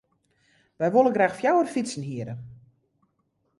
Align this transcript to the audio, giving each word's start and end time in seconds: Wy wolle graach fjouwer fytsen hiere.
Wy 0.79 0.87
wolle 0.93 1.11
graach 1.15 1.37
fjouwer 1.39 1.69
fytsen 1.73 2.07
hiere. 2.09 2.35